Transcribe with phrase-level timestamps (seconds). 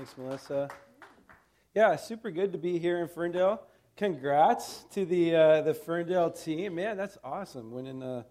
[0.00, 0.70] Thanks, Melissa.
[1.74, 3.60] Yeah, super good to be here in Ferndale.
[3.98, 6.76] Congrats to the uh, the Ferndale team.
[6.76, 7.70] Man, that's awesome.
[7.70, 8.24] Winning the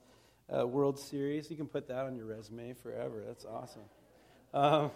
[0.51, 1.51] uh, World Series.
[1.51, 3.23] You can put that on your resume forever.
[3.27, 3.83] That's awesome.
[4.51, 4.89] Um,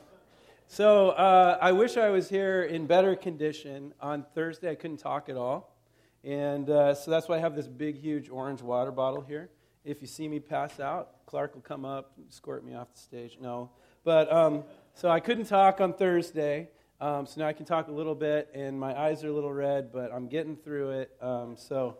[0.66, 3.94] so uh, I wish I was here in better condition.
[4.02, 5.78] On Thursday, I couldn't talk at all.
[6.24, 9.52] And uh, so that's why I have this big, huge orange water bottle here.
[9.86, 13.38] If you see me pass out, Clark will come up, escort me off the stage.
[13.40, 13.70] No.
[14.04, 14.64] But um,
[14.94, 16.70] so I couldn't talk on Thursday.
[17.02, 19.52] Um, so now I can talk a little bit, and my eyes are a little
[19.52, 21.12] red, but I'm getting through it.
[21.22, 21.98] Um, so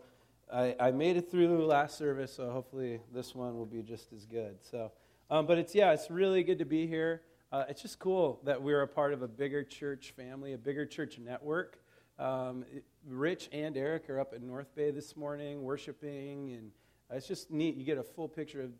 [0.50, 4.24] I, I, made it through last service, so hopefully this one will be just as
[4.24, 4.56] good.
[4.62, 4.92] So,
[5.30, 7.22] um, but it's yeah, it's really good to be here.
[7.52, 10.86] Uh, it's just cool that we're a part of a bigger church family, a bigger
[10.86, 11.78] church network.
[12.18, 12.64] Um,
[13.06, 16.70] Rich and Eric are up at North Bay this morning worshiping, and
[17.10, 17.76] it's just neat.
[17.76, 18.70] You get a full picture of,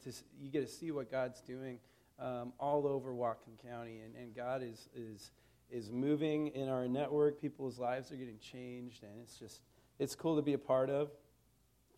[0.40, 1.80] you get to see what God's doing
[2.18, 5.30] um, all over Whatcom County, and, and God is is
[5.70, 7.40] is moving in our network.
[7.40, 9.62] People's lives are getting changed, and it's just
[9.98, 11.10] it's cool to be a part of.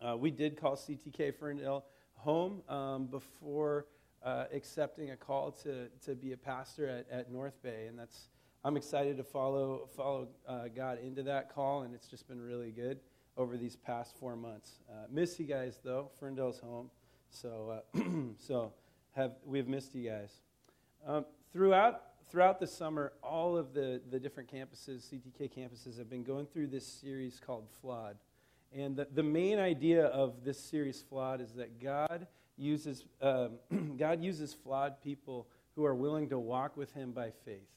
[0.01, 3.87] Uh, we did call CTK Ferndale home um, before
[4.23, 8.29] uh, accepting a call to, to be a pastor at, at North Bay, and that's
[8.63, 12.71] I'm excited to follow follow uh, God into that call, and it's just been really
[12.71, 12.99] good
[13.37, 14.79] over these past four months.
[14.89, 16.89] Uh, miss you guys though, Ferndale's home,
[17.29, 18.01] so uh,
[18.37, 18.73] so
[19.17, 20.31] have we've missed you guys.
[21.05, 26.23] Um, throughout throughout the summer, all of the, the different campuses, CTK campuses, have been
[26.23, 28.17] going through this series called Flawed.
[28.75, 33.51] And the, the main idea of this series, Flawed, is that God uses, um,
[33.97, 37.69] God uses flawed people who are willing to walk with Him by faith.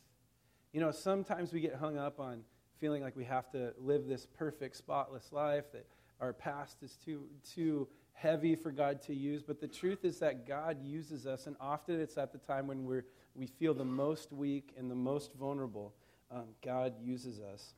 [0.72, 2.42] You know, sometimes we get hung up on
[2.80, 5.86] feeling like we have to live this perfect, spotless life, that
[6.20, 7.22] our past is too,
[7.54, 7.86] too
[8.20, 9.42] heavy for God to use.
[9.42, 12.84] But the truth is that God uses us, and often it's at the time when
[12.84, 13.04] we're
[13.34, 15.94] we feel the most weak and the most vulnerable,
[16.30, 17.74] um, God uses us.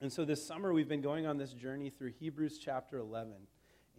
[0.00, 3.32] And so this summer we've been going on this journey through Hebrews chapter 11.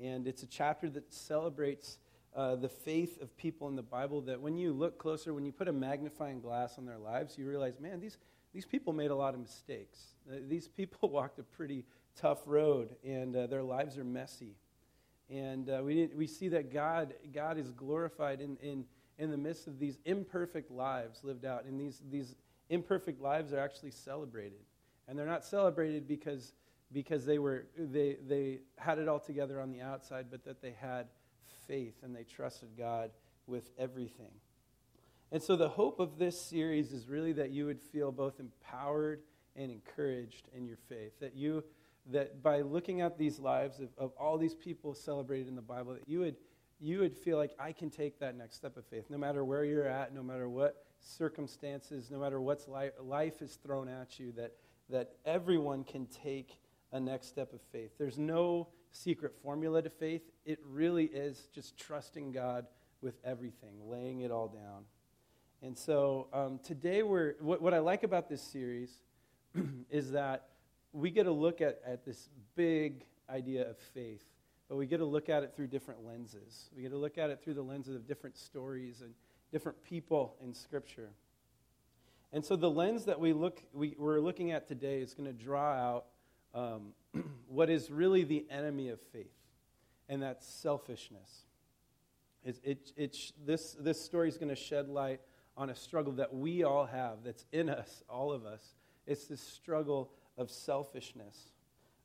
[0.01, 1.97] And it's a chapter that celebrates
[2.35, 5.51] uh, the faith of people in the Bible that when you look closer, when you
[5.51, 8.17] put a magnifying glass on their lives, you realize, man, these,
[8.53, 9.99] these people made a lot of mistakes.
[10.29, 11.85] Uh, these people walked a pretty
[12.15, 14.55] tough road, and uh, their lives are messy.
[15.31, 18.85] And uh, we, we see that God, God is glorified in, in
[19.21, 21.65] in the midst of these imperfect lives lived out.
[21.65, 22.33] And these, these
[22.69, 24.65] imperfect lives are actually celebrated.
[25.07, 26.53] And they're not celebrated because,
[26.91, 30.71] because they, were, they, they had it all together on the outside, but that they
[30.71, 31.05] had
[31.67, 33.11] faith and they trusted God
[33.45, 34.31] with everything.
[35.31, 39.21] And so the hope of this series is really that you would feel both empowered
[39.55, 41.19] and encouraged in your faith.
[41.19, 41.63] That you
[42.07, 45.93] that by looking at these lives of, of all these people celebrated in the Bible,
[45.93, 46.35] that you would
[46.81, 49.63] you would feel like I can take that next step of faith, no matter where
[49.63, 54.31] you're at, no matter what circumstances, no matter what's life, life is thrown at you,
[54.33, 54.53] that,
[54.89, 56.57] that everyone can take
[56.91, 57.91] a next step of faith.
[57.99, 60.23] There's no secret formula to faith.
[60.43, 62.65] It really is just trusting God
[63.01, 64.85] with everything, laying it all down.
[65.61, 68.89] And so um, today, we're, what, what I like about this series
[69.91, 70.47] is that
[70.93, 74.25] we get a look at, at this big idea of faith
[74.71, 76.69] but we get to look at it through different lenses.
[76.73, 79.13] We get to look at it through the lenses of different stories and
[79.51, 81.09] different people in Scripture.
[82.31, 85.33] And so the lens that we look, we, are looking at today is going to
[85.33, 86.05] draw out
[86.55, 86.93] um,
[87.49, 89.35] what is really the enemy of faith,
[90.07, 91.41] and that's selfishness.
[92.45, 95.19] It, it, it, this, this story is going to shed light
[95.57, 98.63] on a struggle that we all have, that's in us, all of us.
[99.05, 101.51] It's this struggle of selfishness.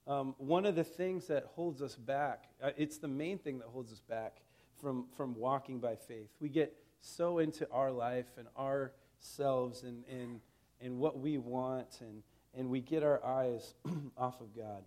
[0.07, 3.69] Um, one of the things that holds us back, uh, it's the main thing that
[3.69, 4.37] holds us back
[4.81, 6.31] from, from walking by faith.
[6.41, 10.41] We get so into our life and ourselves and, and,
[10.81, 12.23] and what we want, and,
[12.55, 13.75] and we get our eyes
[14.17, 14.83] off of God.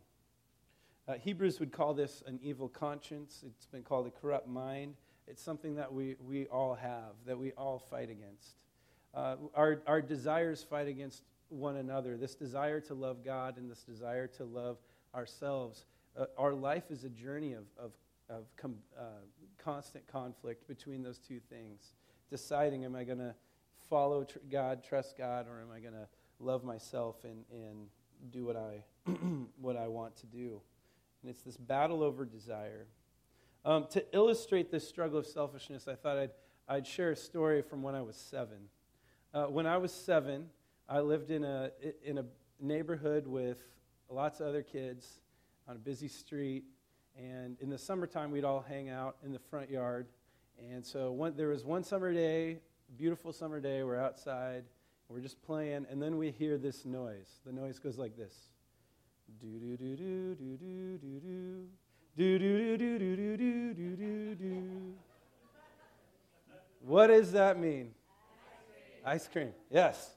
[1.07, 3.43] Uh, Hebrews would call this an evil conscience.
[3.45, 4.93] It's been called a corrupt mind.
[5.27, 8.55] It's something that we, we all have, that we all fight against.
[9.13, 12.17] Uh, our, our desires fight against one another.
[12.17, 14.77] This desire to love God and this desire to love
[15.13, 15.85] ourselves.
[16.17, 17.91] Uh, our life is a journey of, of,
[18.29, 19.03] of com, uh,
[19.57, 21.93] constant conflict between those two things.
[22.29, 23.33] Deciding, am I going to
[23.89, 26.07] follow tr- God, trust God, or am I going to
[26.39, 27.87] love myself and, and
[28.31, 28.83] do what I,
[29.61, 30.61] what I want to do?
[31.21, 32.87] And it's this battle over desire.
[33.65, 36.31] Um, to illustrate this struggle of selfishness, I thought I'd,
[36.67, 38.57] I'd share a story from when I was seven.
[39.33, 40.45] Uh, when I was seven,
[40.91, 41.69] I lived in a,
[42.03, 42.25] in a
[42.59, 43.63] neighborhood with
[44.09, 45.21] lots of other kids
[45.67, 46.63] on a busy street.
[47.15, 50.07] And in the summertime, we'd all hang out in the front yard.
[50.71, 52.57] And so one, there was one summer day,
[52.97, 54.63] beautiful summer day, we're outside,
[55.09, 57.39] We're just playing, and then we hear this noise.
[57.43, 58.33] The noise goes like this.
[59.41, 61.67] Do do do do do do do do.
[62.15, 64.93] Do do do do do do do do do.
[66.81, 67.91] What does that mean?
[69.03, 69.51] Ice cream.
[69.71, 70.11] Yes.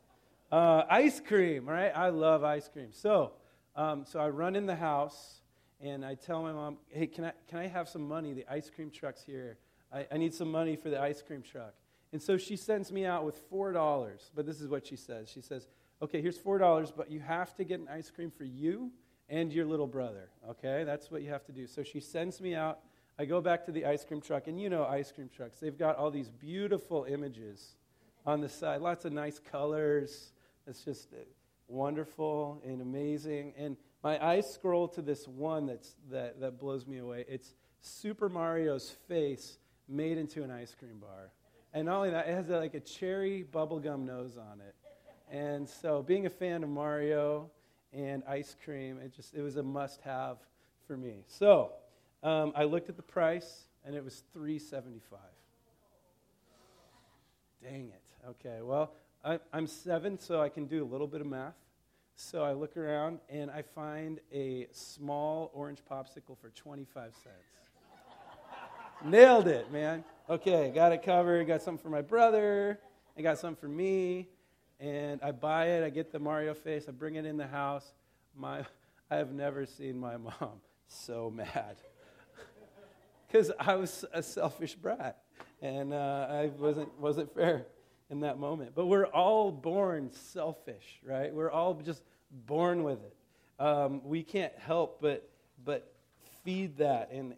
[0.52, 1.93] Uh, ice cream, right?
[1.96, 2.88] I love ice cream.
[2.90, 3.32] So,
[3.75, 5.40] um, so I run in the house
[5.81, 8.34] and I tell my mom, "Hey, can I can I have some money?
[8.34, 9.56] The ice cream truck's here.
[9.90, 11.72] I, I need some money for the ice cream truck."
[12.12, 14.31] And so she sends me out with four dollars.
[14.34, 15.31] But this is what she says.
[15.31, 15.69] She says,
[16.02, 18.93] "Okay, here's four dollars, but you have to get an ice cream for you
[19.31, 20.28] and your little brother.
[20.50, 22.81] Okay, that's what you have to do." So she sends me out.
[23.19, 25.60] I go back to the ice cream truck, and you know ice cream trucks.
[25.60, 27.76] They've got all these beautiful images
[28.26, 30.32] on the side, lots of nice colors
[30.67, 31.17] it's just uh,
[31.69, 33.55] wonderful and amazing.
[33.56, 37.25] And my eyes scroll to this one that's, that, that blows me away.
[37.29, 41.31] It's Super Mario's face made into an ice cream bar.
[41.75, 44.75] And not only that, it has a, like a cherry bubblegum nose on it.
[45.31, 47.50] And so, being a fan of Mario
[47.94, 50.37] and ice cream, it just it was a must-have
[50.87, 51.25] for me.
[51.26, 51.73] So,
[52.23, 55.20] um, I looked at the price, and it was three seventy-five.
[57.62, 58.29] Dang it.
[58.29, 58.93] Okay, well,
[59.24, 61.54] I, am seven, so I can do a little bit of math.
[62.16, 67.36] So I look around and I find a small orange popsicle for 25 cents.
[69.04, 70.02] Nailed it, man.
[70.28, 71.46] Okay, got it covered.
[71.46, 72.80] Got something for my brother.
[73.16, 74.28] I got something for me.
[74.80, 75.84] And I buy it.
[75.84, 76.86] I get the Mario face.
[76.88, 77.92] I bring it in the house.
[78.36, 78.64] My,
[79.10, 81.76] I have never seen my mom so mad.
[83.28, 85.22] Because I was a selfish brat.
[85.62, 87.64] And uh, I wasn't, wasn't fair
[88.12, 88.73] in that moment.
[88.75, 91.35] But we're all born selfish, right?
[91.35, 92.03] We're all just
[92.47, 93.17] born with it.
[93.59, 95.29] Um, we can't help but,
[95.64, 95.91] but
[96.44, 97.35] feed that and,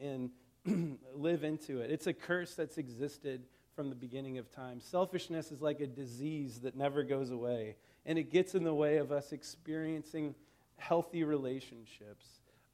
[0.67, 1.93] and live into it.
[1.93, 3.43] It's a curse that's existed
[3.77, 4.81] from the beginning of time.
[4.81, 8.97] Selfishness is like a disease that never goes away, and it gets in the way
[8.97, 10.35] of us experiencing
[10.77, 12.27] healthy relationships,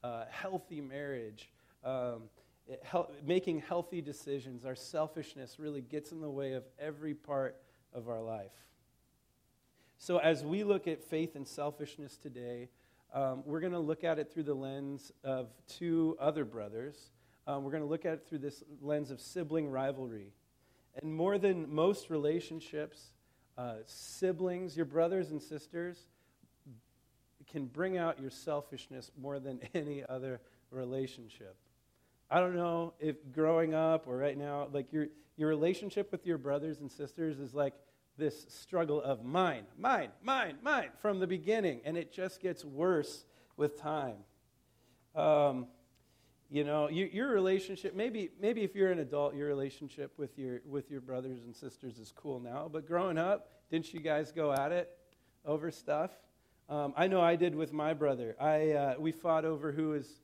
[0.03, 1.49] uh, healthy marriage.
[1.83, 2.23] Um,
[2.67, 2.83] it,
[3.25, 7.57] making healthy decisions, our selfishness really gets in the way of every part
[7.93, 8.51] of our life.
[9.97, 12.69] So, as we look at faith and selfishness today,
[13.13, 17.11] um, we're going to look at it through the lens of two other brothers.
[17.45, 20.33] Um, we're going to look at it through this lens of sibling rivalry.
[21.01, 23.11] And more than most relationships,
[23.57, 26.07] uh, siblings, your brothers and sisters,
[27.51, 30.41] can bring out your selfishness more than any other
[30.71, 31.55] relationship.
[32.33, 36.37] I don't know if growing up or right now, like your, your relationship with your
[36.37, 37.73] brothers and sisters is like
[38.17, 43.25] this struggle of mine, mine, mine, mine from the beginning, and it just gets worse
[43.57, 44.15] with time.
[45.13, 45.67] Um,
[46.49, 50.61] you know, you, your relationship, maybe, maybe if you're an adult, your relationship with your,
[50.65, 54.53] with your brothers and sisters is cool now, but growing up, didn't you guys go
[54.53, 54.89] at it
[55.45, 56.11] over stuff?
[56.69, 58.37] Um, I know I did with my brother.
[58.39, 60.21] I, uh, we fought over who was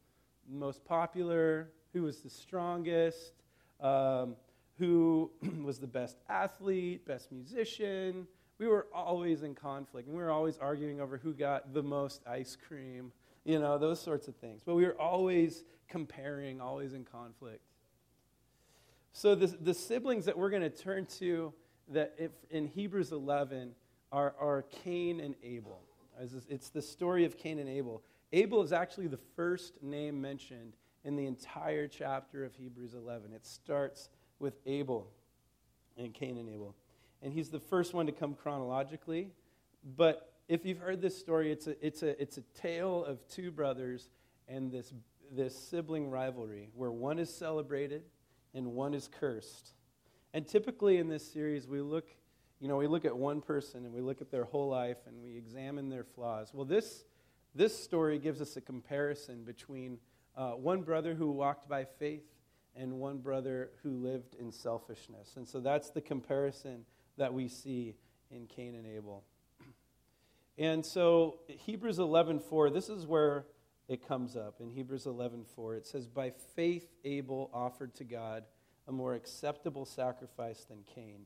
[0.50, 3.34] most popular, who was the strongest,
[3.82, 4.36] um,
[4.78, 5.32] who
[5.64, 8.28] was the best athlete, best musician.
[8.60, 12.22] We were always in conflict, and we were always arguing over who got the most
[12.28, 13.12] ice cream,
[13.46, 14.62] you know, those sorts of things.
[14.66, 17.62] But we were always comparing, always in conflict.
[19.14, 21.54] So the, the siblings that we're going to turn to
[21.90, 23.72] that if, in Hebrews 11
[24.12, 25.82] are, are Cain and Abel.
[26.50, 28.02] It's the story of Cain and Abel.
[28.34, 30.74] Abel is actually the first name mentioned
[31.08, 33.32] in the entire chapter of Hebrews 11.
[33.32, 34.10] It starts
[34.40, 35.10] with Abel
[35.98, 36.76] and Cain and Abel.
[37.22, 39.32] And he's the first one to come chronologically.
[39.96, 43.52] But if you've heard this story, it's a, it's a, it's a tale of two
[43.52, 44.10] brothers
[44.50, 44.94] and this,
[45.32, 48.04] this sibling rivalry where one is celebrated
[48.54, 49.76] and one is cursed.
[50.34, 52.10] And typically in this series, we look,
[52.60, 55.24] you know, we look at one person and we look at their whole life and
[55.24, 56.52] we examine their flaws.
[56.54, 57.06] Well, this,
[57.56, 60.00] this story gives us a comparison between
[60.38, 62.24] uh, one brother who walked by faith
[62.76, 65.34] and one brother who lived in selfishness.
[65.36, 66.86] And so that's the comparison
[67.18, 67.96] that we see
[68.30, 69.24] in Cain and Abel.
[70.58, 73.46] And so Hebrews 11:4, this is where
[73.88, 74.60] it comes up.
[74.60, 78.46] In Hebrews 11:4, it says, "By faith Abel offered to God
[78.88, 81.26] a more acceptable sacrifice than Cain,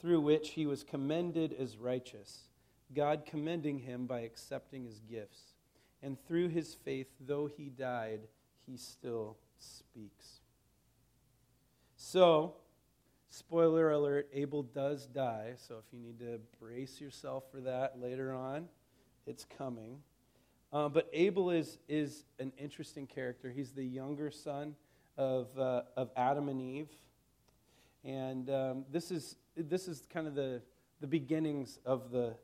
[0.00, 2.48] through which he was commended as righteous,
[2.94, 5.54] God commending him by accepting his gifts.
[6.02, 8.28] And through his faith, though he died,
[8.70, 10.40] he still speaks.
[11.96, 12.54] So,
[13.30, 15.54] spoiler alert, Abel does die.
[15.56, 18.68] So, if you need to brace yourself for that later on,
[19.26, 19.98] it's coming.
[20.72, 23.50] Uh, but Abel is, is an interesting character.
[23.50, 24.74] He's the younger son
[25.16, 26.90] of, uh, of Adam and Eve.
[28.04, 30.60] And um, this, is, this is kind of the,
[31.00, 32.34] the beginnings of the,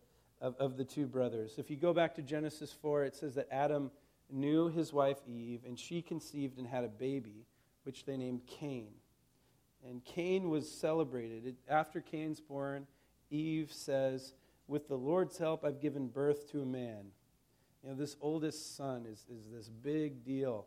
[0.41, 1.55] of, of the two brothers.
[1.59, 3.91] If you go back to Genesis 4, it says that Adam
[4.33, 7.47] knew his wife Eve, and she conceived and had a baby,
[7.85, 8.89] which they named Cain.
[9.89, 11.57] And Cain was celebrated.
[11.69, 12.87] After Cain's born,
[13.31, 14.35] Eve says,
[14.69, 17.07] With the Lord's help, I've given birth to a man.
[17.83, 20.67] You know, this oldest son is, is this big deal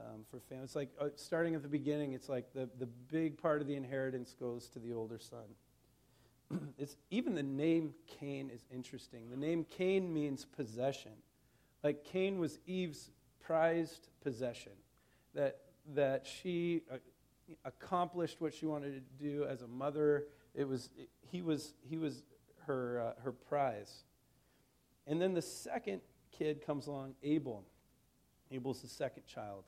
[0.00, 0.64] um, for family.
[0.64, 3.74] It's like uh, starting at the beginning, it's like the, the big part of the
[3.74, 5.44] inheritance goes to the older son.
[6.78, 9.30] it's, even the name Cain is interesting.
[9.30, 11.12] The name Cain means possession.
[11.84, 13.10] Like Cain was Eve's
[13.40, 14.72] prized possession,
[15.34, 15.58] that,
[15.94, 16.96] that she uh,
[17.66, 20.24] accomplished what she wanted to do as a mother.
[20.54, 22.22] It was, it, he was, he was
[22.66, 24.04] her, uh, her prize.
[25.06, 26.00] And then the second
[26.32, 27.64] kid comes along, Abel.
[28.50, 29.64] Abel's the second child.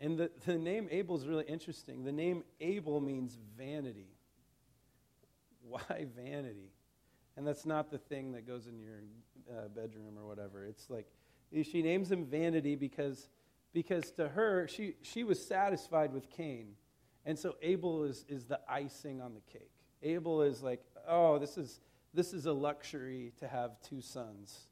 [0.00, 2.02] And the, the name Abel is really interesting.
[2.02, 4.08] The name Abel means vanity.
[5.62, 6.72] Why vanity?
[7.36, 9.02] And that's not the thing that goes in your
[9.50, 10.64] uh, bedroom or whatever.
[10.64, 11.06] It's like
[11.62, 13.28] she names him vanity because,
[13.72, 16.74] because to her, she, she was satisfied with Cain.
[17.24, 19.70] And so Abel is, is the icing on the cake.
[20.02, 21.80] Abel is like, oh, this is,
[22.12, 24.66] this is a luxury to have two sons.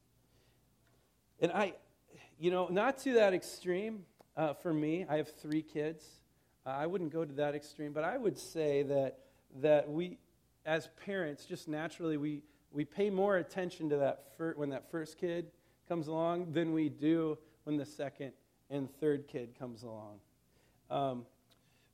[1.41, 1.75] And I,
[2.39, 4.05] you know, not to that extreme
[4.37, 5.07] uh, for me.
[5.09, 6.05] I have three kids.
[6.67, 9.19] Uh, I wouldn't go to that extreme, but I would say that,
[9.61, 10.19] that we,
[10.65, 15.19] as parents, just naturally, we, we pay more attention to that fir- when that first
[15.19, 15.51] kid
[15.89, 18.33] comes along than we do when the second
[18.71, 20.19] and third kid comes along.
[20.91, 21.27] Um,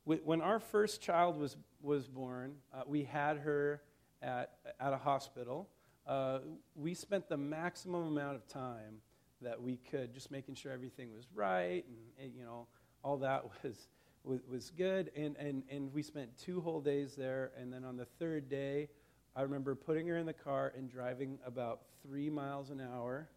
[0.05, 3.81] when our first child was, was born, uh, we had her
[4.21, 5.67] at, at a hospital.
[6.05, 6.39] Uh,
[6.75, 9.01] we spent the maximum amount of time
[9.41, 12.67] that we could, just making sure everything was right and, and you know,
[13.03, 13.87] all that was,
[14.23, 15.11] was, was good.
[15.15, 17.51] And, and, and we spent two whole days there.
[17.59, 18.89] And then on the third day,
[19.37, 23.29] I remember putting her in the car and driving about three miles an hour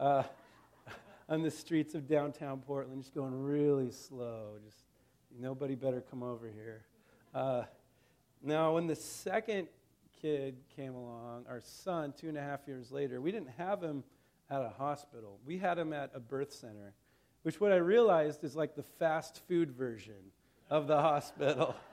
[0.00, 0.24] uh,
[1.28, 4.54] on the streets of downtown Portland, just going really slow.
[4.64, 4.82] Just
[5.38, 6.82] nobody better come over here.
[7.32, 7.62] Uh,
[8.42, 9.68] now, when the second
[10.20, 14.02] kid came along, our son, two and a half years later, we didn't have him
[14.50, 15.38] at a hospital.
[15.46, 16.94] We had him at a birth center,
[17.44, 20.32] which what I realized is like the fast food version
[20.68, 21.76] of the hospital.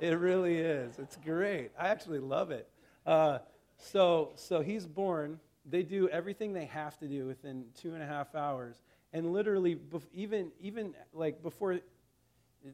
[0.00, 0.98] It really is.
[0.98, 1.70] It's great.
[1.78, 2.68] I actually love it.
[3.06, 3.38] Uh,
[3.78, 5.40] so, so he's born.
[5.64, 8.82] They do everything they have to do within two and a half hours,
[9.12, 9.78] and literally,
[10.12, 11.78] even even like before,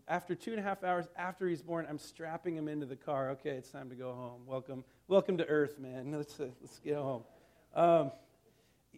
[0.07, 3.31] after two and a half hours after he's born, I'm strapping him into the car.
[3.31, 4.43] Okay, it's time to go home.
[4.47, 6.13] Welcome, welcome to Earth, man.
[6.17, 7.25] Let's uh, let's get home.
[7.75, 8.13] Um,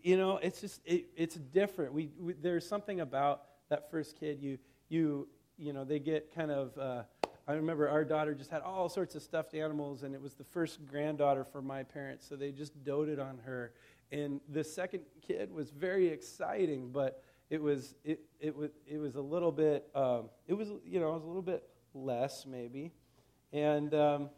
[0.03, 1.93] you know, it's just, it, it's different.
[1.93, 4.41] We, we, there's something about that first kid.
[4.41, 4.59] You,
[4.89, 7.03] you, you know, they get kind of, uh,
[7.49, 10.45] I remember our daughter just had all sorts of stuffed animals, and it was the
[10.45, 13.73] first granddaughter for my parents, so they just doted on her.
[14.13, 19.17] And the second kid was very exciting, but it was, it, it was, it was
[19.17, 22.93] a little bit, um, it was, you know, it was a little bit less maybe.
[23.53, 24.31] And, um,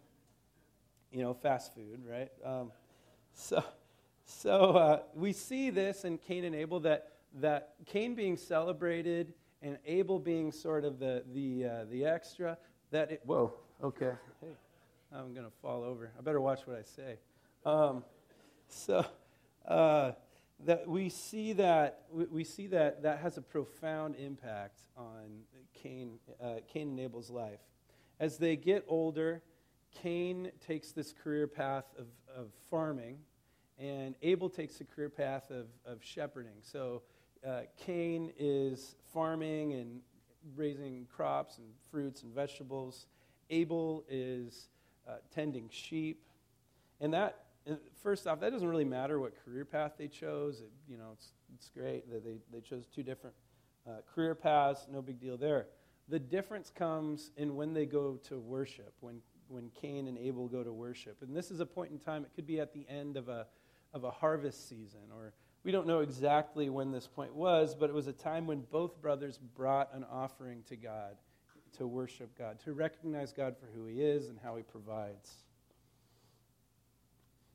[1.11, 2.31] you know, fast food, right?
[2.45, 2.73] Um,
[3.35, 3.63] so,
[4.25, 9.79] so uh, we see this in Cain and Abel that, that Cain being celebrated and
[9.87, 12.57] Abel being sort of the, the, uh, the extra.
[12.93, 14.13] That it, whoa, okay.
[14.43, 14.53] Hey,
[15.11, 16.13] I'm going to fall over.
[16.19, 17.17] I better watch what I say.
[17.65, 18.05] Um,
[18.69, 19.07] so
[19.67, 20.13] uh,
[20.67, 25.41] that we see that we see that that has a profound impact on
[25.73, 27.61] Cain, uh, Cain and Abel's life.
[28.21, 29.43] As they get older,
[30.03, 33.17] Cain takes this career path of, of farming
[33.79, 36.61] and Abel takes the career path of, of shepherding.
[36.61, 37.03] So
[37.47, 40.01] uh, Cain is farming and
[40.57, 43.07] raising crops and fruits and vegetables.
[43.51, 44.69] Abel is
[45.09, 46.25] uh, tending sheep.
[47.01, 47.39] And that,
[48.03, 50.61] first off, that doesn't really matter what career path they chose.
[50.61, 53.35] It, you know, it's, it's great that they, they chose two different
[53.87, 55.67] uh, career paths, no big deal there.
[56.09, 60.63] The difference comes in when they go to worship, when, when Cain and Abel go
[60.63, 61.19] to worship.
[61.23, 63.47] And this is a point in time, it could be at the end of a,
[63.95, 65.33] of a harvest season, or
[65.65, 69.01] we don't know exactly when this point was, but it was a time when both
[69.01, 71.17] brothers brought an offering to God
[71.79, 75.37] to worship God, to recognize God for who He is and how He provides.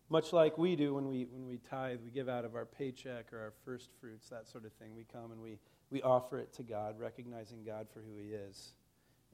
[0.09, 3.33] Much like we do when we, when we tithe, we give out of our paycheck
[3.33, 4.95] or our first fruits, that sort of thing.
[4.95, 5.59] We come and we,
[5.89, 8.73] we offer it to God, recognizing God for who He is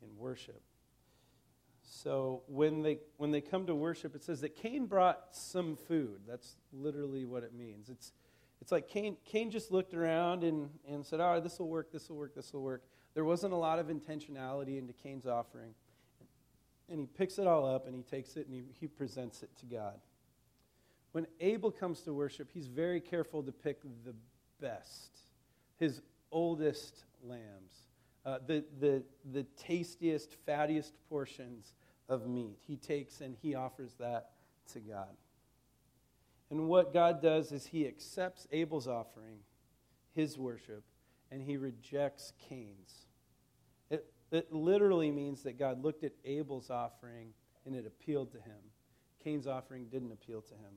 [0.02, 0.62] in worship.
[1.84, 6.22] So when they, when they come to worship, it says that Cain brought some food.
[6.28, 7.90] That's literally what it means.
[7.90, 8.14] It's,
[8.64, 12.08] it's like Cain, Cain just looked around and, and said, oh, this will work, this
[12.08, 12.82] will work, this will work.
[13.14, 15.74] There wasn't a lot of intentionality into Cain's offering.
[16.90, 19.50] And he picks it all up and he takes it and he, he presents it
[19.60, 20.00] to God.
[21.12, 24.16] when Abel comes to worship, he's very careful to pick the
[24.62, 25.20] best,
[25.78, 26.02] his
[26.32, 27.90] oldest lambs,
[28.26, 29.04] uh, the, the,
[29.34, 31.74] the tastiest, fattiest portions
[32.08, 32.60] of meat.
[32.66, 34.30] He takes and he offers that
[34.72, 35.18] to God.
[36.54, 39.40] And what God does is he accepts Abel's offering,
[40.14, 40.84] his worship,
[41.32, 43.08] and he rejects Cain's.
[43.90, 47.30] It, it literally means that God looked at Abel's offering
[47.66, 48.60] and it appealed to him.
[49.24, 50.76] Cain's offering didn't appeal to him.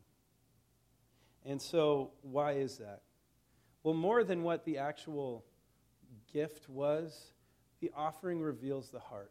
[1.45, 3.03] And so, why is that?
[3.83, 5.45] Well, more than what the actual
[6.33, 7.35] gift was,
[7.81, 9.31] the offering reveals the heart.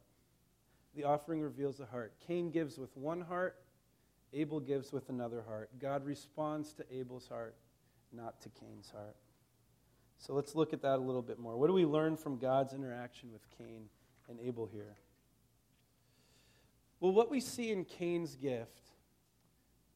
[0.95, 2.13] The offering reveals the heart.
[2.27, 3.64] Cain gives with one heart,
[4.35, 5.69] Abel gives with another heart.
[5.79, 7.55] God responds to Abel's heart,
[8.11, 9.15] not to Cain's heart.
[10.17, 11.57] So let's look at that a little bit more.
[11.57, 13.85] What do we learn from God's interaction with Cain
[14.29, 14.95] and Abel here?
[16.99, 18.89] Well, what we see in Cain's gift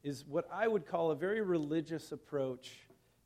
[0.04, 2.72] is what I would call a very religious approach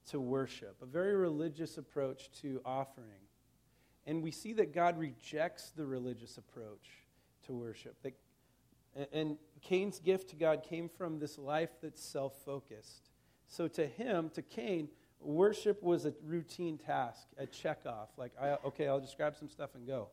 [0.10, 3.08] to worship, a very religious approach to offering.
[4.06, 6.90] And we see that God rejects the religious approach
[7.46, 7.96] to worship.
[8.04, 8.14] That,
[9.12, 13.10] and Cain's gift to God came from this life that's self focused.
[13.48, 18.10] So to him, to Cain, worship was a routine task, a check off.
[18.18, 20.10] Like, I, okay, I'll just grab some stuff and go.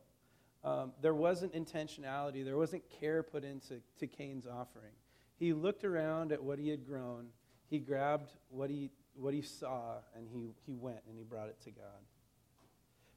[0.63, 4.93] Um, there wasn't intentionality, there wasn't care put into to Cain's offering.
[5.39, 7.29] He looked around at what he had grown,
[7.69, 11.61] he grabbed what he, what he saw, and he, he went and he brought it
[11.65, 12.05] to God.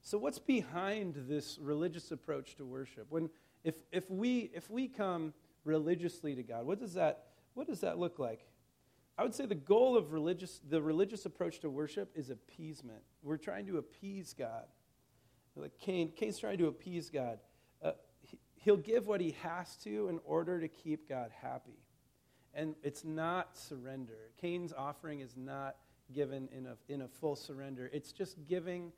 [0.01, 3.08] So, what's behind this religious approach to worship?
[3.10, 3.29] When,
[3.63, 7.98] if, if, we, if we come religiously to God, what does, that, what does that
[7.98, 8.46] look like?
[9.17, 13.01] I would say the goal of religious, the religious approach to worship is appeasement.
[13.22, 14.65] We're trying to appease God.
[15.55, 17.38] Like Cain, Cain's trying to appease God.
[17.84, 17.91] Uh,
[18.22, 21.77] he, he'll give what he has to in order to keep God happy.
[22.55, 24.32] And it's not surrender.
[24.41, 25.75] Cain's offering is not
[26.12, 27.89] given in a, in a full surrender.
[27.93, 28.91] It's just giving,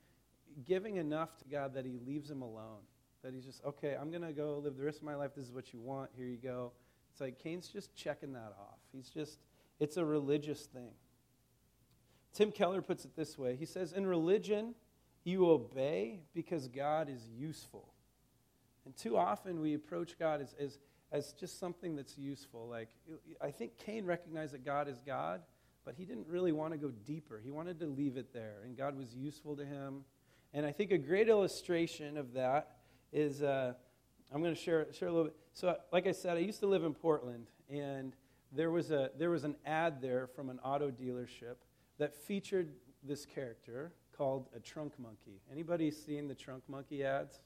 [0.66, 2.82] giving enough to God that he leaves him alone.
[3.26, 5.32] That he's just, okay, I'm going to go live the rest of my life.
[5.36, 6.12] This is what you want.
[6.16, 6.72] Here you go.
[7.12, 8.78] It's like Cain's just checking that off.
[8.94, 9.40] He's just,
[9.80, 10.92] it's a religious thing.
[12.34, 14.76] Tim Keller puts it this way He says, In religion,
[15.24, 17.92] you obey because God is useful.
[18.86, 20.78] And too often we approach God as, as
[21.12, 22.68] as just something that's useful.
[22.68, 22.90] Like,
[23.42, 25.42] I think Cain recognized that God is God,
[25.86, 27.40] but he didn't really want to go deeper.
[27.44, 30.04] He wanted to leave it there, and God was useful to him.
[30.54, 32.72] And I think a great illustration of that
[33.12, 33.74] is uh,
[34.34, 35.36] I'm going to share, share a little bit.
[35.54, 38.14] So, like I said, I used to live in Portland, and
[38.52, 41.56] there was, a, there was an ad there from an auto dealership
[41.98, 42.70] that featured
[43.04, 45.42] this character called a trunk monkey.
[45.52, 47.40] Anybody seen the trunk monkey ads?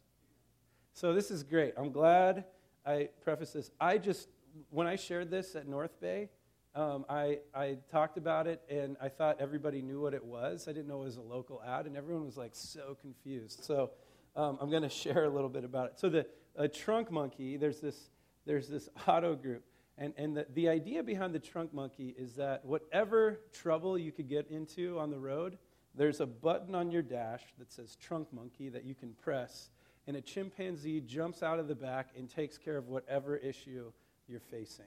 [0.93, 1.73] So this is great.
[1.77, 2.45] I'm glad
[2.85, 3.71] I preface this.
[3.79, 4.29] I just,
[4.69, 6.29] when I shared this at North Bay,
[6.75, 10.67] um, I, I talked about it and I thought everybody knew what it was.
[10.67, 13.63] I didn't know it was a local ad, and everyone was like so confused.
[13.63, 13.91] So
[14.35, 15.99] um, I'm going to share a little bit about it.
[15.99, 18.09] So the a trunk monkey, there's this,
[18.45, 19.63] there's this auto group.
[19.97, 24.29] And, and the, the idea behind the trunk monkey is that whatever trouble you could
[24.29, 25.57] get into on the road,
[25.95, 29.69] there's a button on your dash that says trunk monkey that you can press
[30.09, 33.91] and a chimpanzee jumps out of the back and takes care of whatever issue
[34.27, 34.85] you're facing.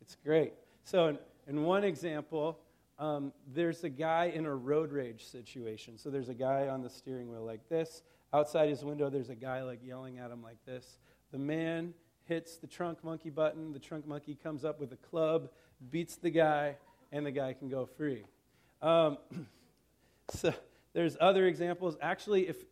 [0.00, 0.52] It's great.
[0.84, 2.60] So, in, in one example,
[2.96, 5.98] um, there's a guy in a road rage situation.
[5.98, 8.02] So, there's a guy on the steering wheel like this.
[8.32, 10.98] Outside his window, there's a guy like yelling at him like this.
[11.32, 13.72] The man hits the trunk monkey button.
[13.72, 15.50] The trunk monkey comes up with a club,
[15.90, 16.76] beats the guy,
[17.10, 18.24] and the guy can go free.
[18.82, 19.18] Um,
[20.30, 20.54] so,
[20.92, 21.96] there's other examples.
[22.00, 22.64] Actually, if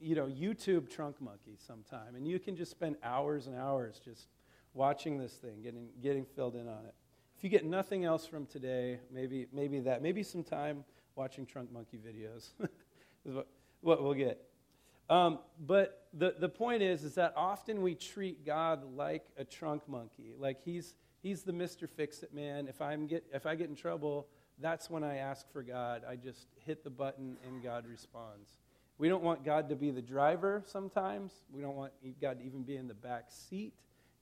[0.00, 4.28] you know, YouTube Trunk Monkey sometime, and you can just spend hours and hours just
[4.72, 6.94] watching this thing, getting, getting filled in on it.
[7.36, 10.84] If you get nothing else from today, maybe, maybe that, maybe some time
[11.16, 12.50] watching Trunk Monkey videos
[13.26, 13.46] is what,
[13.82, 14.49] what we'll get.
[15.10, 19.82] Um, but the, the point is, is that often we treat God like a trunk
[19.88, 21.88] monkey, like he's, he's the Mr.
[21.88, 22.68] Fix-It man.
[22.68, 24.28] If, I'm get, if I get in trouble,
[24.60, 26.02] that's when I ask for God.
[26.08, 28.54] I just hit the button and God responds.
[28.98, 31.32] We don't want God to be the driver sometimes.
[31.52, 33.72] We don't want God to even be in the back seat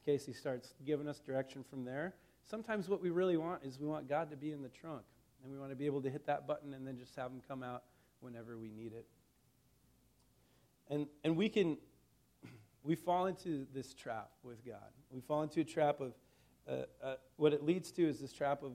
[0.07, 2.15] in case He starts giving us direction from there.
[2.49, 5.03] Sometimes what we really want is we want God to be in the trunk,
[5.43, 7.43] and we want to be able to hit that button and then just have Him
[7.47, 7.83] come out
[8.21, 9.07] whenever we need it.
[10.91, 11.79] And, and we can,
[12.83, 14.91] we fall into this trap with God.
[15.11, 16.13] We fall into a trap of,
[16.69, 16.73] uh,
[17.03, 18.73] uh, what it leads to is this trap of,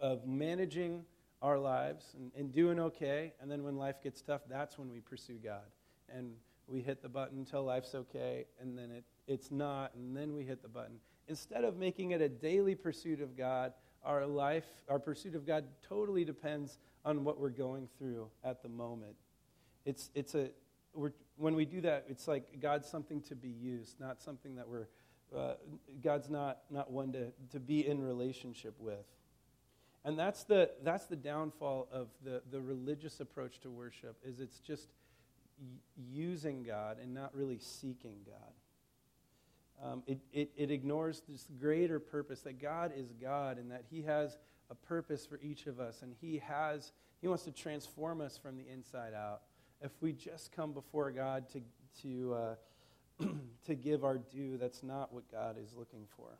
[0.00, 1.04] of managing
[1.42, 3.32] our lives and, and doing okay.
[3.40, 5.64] And then when life gets tough, that's when we pursue God.
[6.08, 6.32] And
[6.66, 10.44] we hit the button until life's okay, and then it, it's not, and then we
[10.44, 10.96] hit the button.
[11.28, 13.72] Instead of making it a daily pursuit of God,
[14.04, 18.68] our life, our pursuit of God, totally depends on what we're going through at the
[18.68, 19.16] moment.
[19.84, 20.50] It's, it's a,
[21.36, 24.88] when we do that, it's like God's something to be used, not something that we're,
[25.36, 25.54] uh,
[26.02, 29.04] God's not, not one to, to be in relationship with.
[30.04, 34.58] And that's the, that's the downfall of the, the religious approach to worship, is it's
[34.58, 34.88] just
[36.12, 38.52] using God and not really seeking God.
[39.82, 44.02] Um, it, it, it ignores this greater purpose that God is God and that He
[44.02, 44.38] has
[44.70, 48.56] a purpose for each of us, and He has He wants to transform us from
[48.56, 49.42] the inside out.
[49.84, 51.60] If we just come before God to
[52.02, 52.54] to uh,
[53.66, 56.30] to give our due, that's not what God is looking for.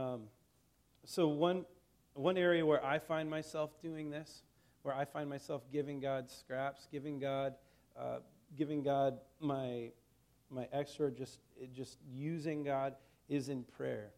[0.00, 0.22] Um,
[1.04, 1.64] so one
[2.14, 4.42] one area where I find myself doing this
[4.84, 7.54] where I find myself giving God scraps, giving God,
[7.98, 8.18] uh,
[8.54, 9.90] giving God my,
[10.50, 11.38] my extra, just,
[11.74, 12.94] just using God,
[13.30, 14.10] is in prayer.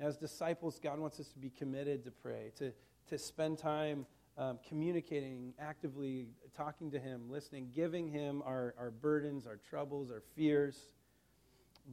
[0.00, 2.72] As disciples, God wants us to be committed to pray, to,
[3.10, 4.04] to spend time
[4.38, 10.22] um, communicating, actively talking to Him, listening, giving Him our, our burdens, our troubles, our
[10.34, 10.78] fears.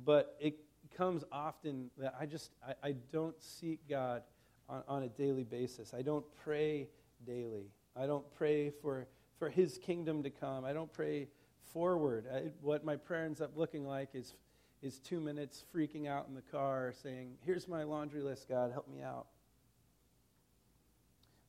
[0.06, 0.60] But it
[0.96, 4.24] comes often that I just I, I don't seek God
[4.68, 5.94] on, on a daily basis.
[5.94, 6.88] I don't pray
[7.26, 7.72] daily.
[7.96, 10.64] I don't pray for, for his kingdom to come.
[10.64, 11.28] I don't pray
[11.74, 12.26] forward.
[12.34, 14.36] I, what my prayer ends up looking like is,
[14.82, 18.88] is two minutes freaking out in the car saying, Here's my laundry list, God, help
[18.88, 19.28] me out.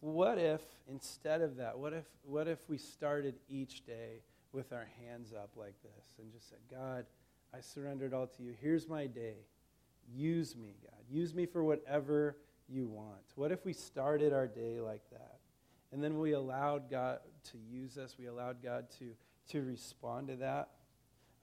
[0.01, 4.89] What if, instead of that, what if, what if we started each day with our
[5.07, 7.05] hands up like this and just said, God,
[7.55, 8.55] I surrender it all to you.
[8.61, 9.47] Here's my day.
[10.13, 11.01] Use me, God.
[11.09, 12.37] Use me for whatever
[12.69, 13.25] you want.
[13.35, 15.39] What if we started our day like that?
[15.93, 17.19] And then we allowed God
[17.51, 19.11] to use us, we allowed God to,
[19.49, 20.71] to respond to that.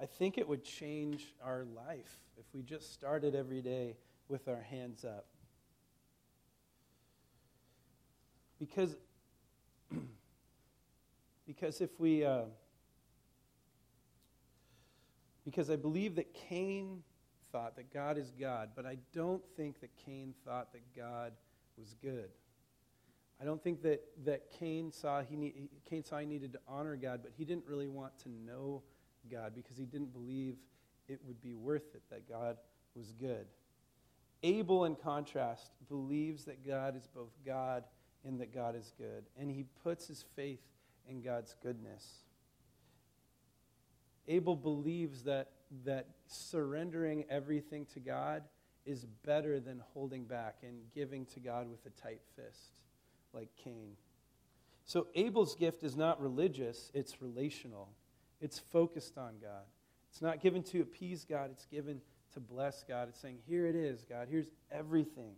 [0.01, 3.97] I think it would change our life if we just started every day
[4.29, 5.25] with our hands up.
[8.59, 8.95] Because,
[11.47, 12.43] because if we, uh,
[15.45, 17.03] because I believe that Cain
[17.51, 21.33] thought that God is God, but I don't think that Cain thought that God
[21.77, 22.29] was good.
[23.41, 26.95] I don't think that, that Cain, saw he need, Cain saw he needed to honor
[26.95, 28.81] God, but he didn't really want to know
[29.31, 30.55] God because he didn't believe
[31.07, 32.57] it would be worth it, that God
[32.95, 33.45] was good.
[34.43, 37.83] Abel, in contrast, believes that God is both God
[38.25, 40.62] and that God is good, and he puts his faith
[41.10, 42.23] in God's goodness.
[44.27, 45.49] Abel believes that,
[45.86, 48.43] that surrendering everything to God
[48.86, 52.80] is better than holding back and giving to God with a tight fist
[53.34, 53.91] like Cain.
[54.86, 57.89] So Abel's gift is not religious, it's relational.
[58.39, 59.65] It's focused on God.
[60.12, 62.01] It's not given to appease God, it's given
[62.34, 63.10] to bless God.
[63.10, 64.27] It's saying, Here it is, God.
[64.30, 65.34] Here's everything.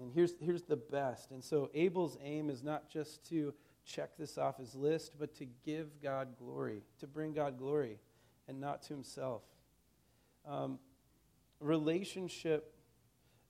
[0.00, 1.30] And here's, here's the best.
[1.30, 5.46] And so Abel's aim is not just to check this off his list, but to
[5.64, 7.98] give God glory, to bring God glory,
[8.48, 9.42] and not to himself.
[10.48, 10.78] Um,
[11.60, 12.74] relationship,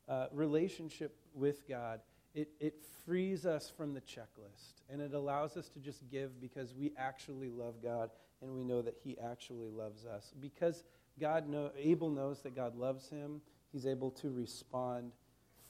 [0.09, 2.01] uh, relationship with God
[2.35, 6.75] it, it frees us from the checklist and it allows us to just give because
[6.75, 10.33] we actually love God and we know that He actually loves us.
[10.41, 10.83] Because
[11.21, 15.13] God know, Abel knows that God loves him, he's able to respond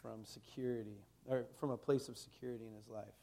[0.03, 3.15] from security or from a place of security in his life.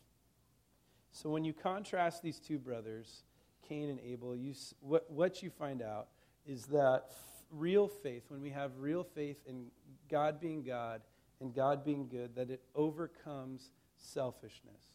[1.11, 3.23] So when you contrast these two brothers,
[3.67, 6.07] Cain and Abel, you, what, what you find out
[6.47, 7.03] is that
[7.51, 9.65] real faith, when we have real faith in
[10.09, 11.01] God being God
[11.41, 14.93] and God being good, that it overcomes selfishness.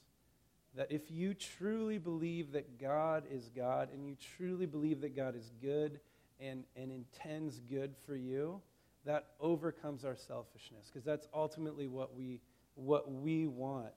[0.76, 5.36] That if you truly believe that God is God and you truly believe that God
[5.36, 6.00] is good
[6.40, 8.60] and, and intends good for you,
[9.04, 12.40] that overcomes our selfishness because that's ultimately what we,
[12.74, 13.92] what we want.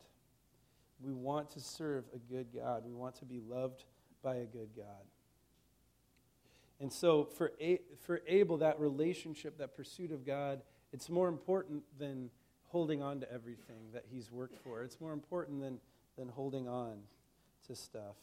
[1.00, 3.84] We want to serve a good God, we want to be loved
[4.24, 5.06] by a good God.
[6.80, 10.62] And so for, a- for Abel, that relationship, that pursuit of God,
[10.93, 12.30] it's more important than
[12.67, 14.84] holding on to everything that he's worked for.
[14.84, 15.80] It's more important than,
[16.17, 16.98] than holding on
[17.67, 18.15] to stuff.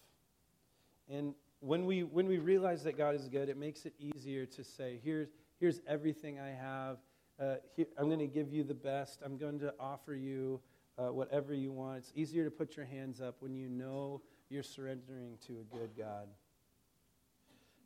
[1.09, 4.65] And when we, when we realize that God is good, it makes it easier to
[4.65, 5.29] say, here's,
[5.65, 6.99] here's everything I have.
[7.41, 9.23] Uh, here, I'm going to give you the best.
[9.25, 10.61] I'm going to offer you
[10.99, 11.97] uh, whatever you want.
[11.97, 15.93] It's easier to put your hands up when you know you're surrendering to a good
[15.97, 16.29] God.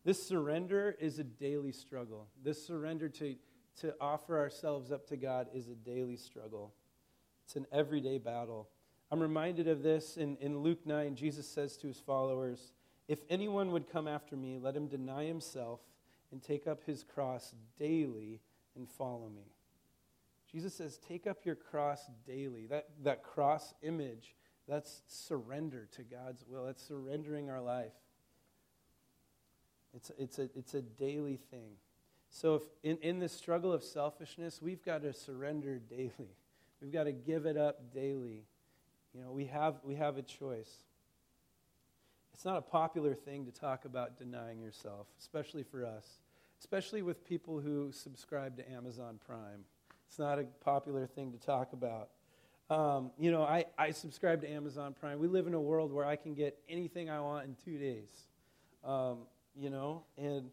[0.05, 2.27] This surrender is a daily struggle.
[2.43, 3.37] This surrender to,
[3.83, 6.75] to offer ourselves up to God is a daily struggle,
[7.45, 8.69] it's an everyday battle.
[9.13, 11.15] I'm reminded of this in, in Luke 9.
[11.15, 12.73] Jesus says to his followers,
[13.07, 15.79] If anyone would come after me, let him deny himself
[16.31, 18.41] and take up his cross daily
[18.77, 19.53] and follow me.
[20.51, 22.67] Jesus says, take up your cross daily.
[22.67, 24.35] That, that cross image,
[24.67, 26.65] that's surrender to God's will.
[26.65, 27.93] That's surrendering our life.
[29.95, 31.73] It's, it's, a, it's a daily thing.
[32.31, 36.13] So, if in, in this struggle of selfishness, we've got to surrender daily.
[36.81, 38.45] We've got to give it up daily.
[39.13, 40.71] You know, we have, we have a choice.
[42.39, 46.21] It's not a popular thing to talk about denying yourself, especially for us,
[46.61, 49.65] especially with people who subscribe to Amazon Prime.
[50.07, 52.11] It's not a popular thing to talk about.
[52.71, 55.19] Um, you know, I, I subscribe to Amazon Prime.
[55.19, 58.29] We live in a world where I can get anything I want in two days.
[58.85, 59.23] Um,
[59.57, 60.49] you know, and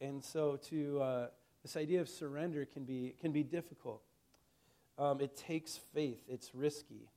[0.00, 1.26] and so to uh,
[1.62, 4.02] this idea of surrender can be can be difficult.
[4.98, 6.24] Um, it takes faith.
[6.28, 7.08] It's risky.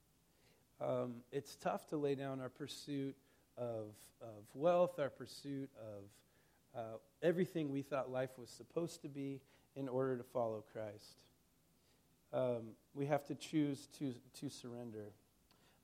[0.79, 3.15] Um, it's tough to lay down our pursuit
[3.57, 9.41] of of wealth, our pursuit of uh, everything we thought life was supposed to be
[9.75, 11.17] in order to follow Christ.
[12.31, 15.11] Um, we have to choose to to surrender.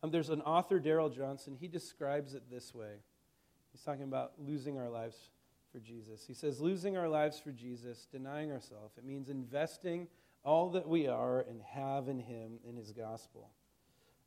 [0.01, 1.57] Um, there's an author, Darrell Johnson.
[1.59, 3.01] He describes it this way.
[3.71, 5.29] He's talking about losing our lives
[5.71, 6.25] for Jesus.
[6.25, 10.07] He says, losing our lives for Jesus, denying ourselves, it means investing
[10.43, 13.49] all that we are and have in Him in His gospel.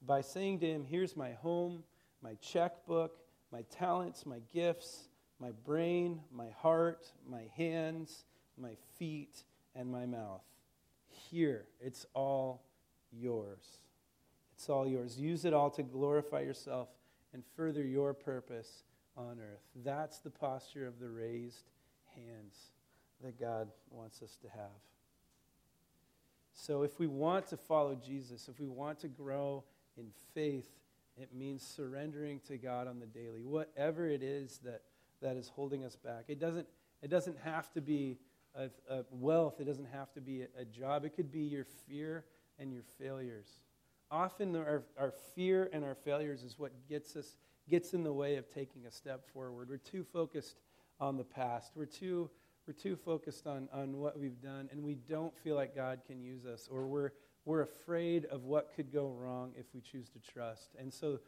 [0.07, 1.83] By saying to Him, Here's my home,
[2.22, 3.21] my checkbook,
[3.52, 8.24] my talents, my gifts, my brain, my heart, my hands,
[8.56, 10.42] my feet, and my mouth.
[11.30, 12.62] Here, it's all
[13.12, 13.78] yours.
[14.54, 15.18] It's all yours.
[15.18, 16.88] Use it all to glorify yourself
[17.32, 18.84] and further your purpose
[19.16, 19.62] on earth.
[19.84, 21.70] That's the posture of the raised
[22.14, 22.70] hands
[23.22, 24.70] that God wants us to have.
[26.54, 29.64] So, if we want to follow Jesus, if we want to grow
[29.96, 30.68] in faith,
[31.22, 34.82] it means surrendering to God on the daily, whatever it is that,
[35.20, 36.24] that is holding us back.
[36.28, 36.66] It doesn't,
[37.02, 38.18] it doesn't have to be
[38.54, 41.64] a, a wealth, it doesn't have to be a, a, job, it could be your
[41.64, 42.24] fear
[42.58, 43.48] and your failures.
[44.11, 47.37] Often, our, our fear and our failures is what gets us
[47.70, 49.68] gets in the way of taking a step forward.
[49.68, 50.56] We're too focused
[51.00, 51.72] on the past.
[51.74, 52.30] We're too,
[52.66, 56.22] we're too focused on, on what we've done, and we don't feel like God can
[56.22, 57.12] use us, or we're,
[57.44, 60.70] we're afraid of what could go wrong if we choose to trust.
[60.78, 61.18] And so,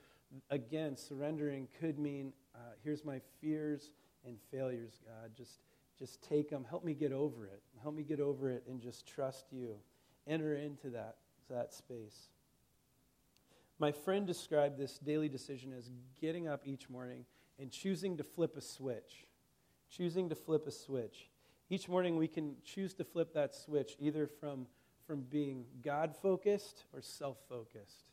[0.51, 3.91] again, surrendering could mean uh, here's my fears
[4.27, 5.31] and failures, God.
[5.37, 5.61] Just,
[5.99, 6.65] just take them.
[6.69, 7.63] Help me get over it.
[7.83, 9.75] Help me get over it and just trust you.
[10.27, 11.17] Enter into that,
[11.51, 12.29] that space.
[13.79, 17.25] My friend described this daily decision as getting up each morning
[17.59, 19.27] and choosing to flip a switch.
[19.91, 21.29] Choosing to flip a switch.
[21.71, 24.67] Each morning we can choose to flip that switch either from,
[25.07, 28.11] from being God focused or self focused.